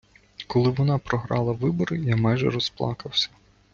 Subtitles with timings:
[0.47, 3.29] Коли вона програла вибори, я майже розплакався.